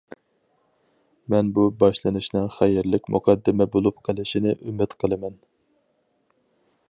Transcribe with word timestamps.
مەن 1.33 1.51
بۇ 1.57 1.65
باشلىنىشنىڭ 1.83 2.47
خەيرلىك 2.55 3.11
مۇقەددىمە 3.17 3.69
بولۇپ 3.77 4.01
قېلىشىنى 4.09 4.55
ئۈمىد 4.57 4.99
قىلىمەن! 5.03 5.39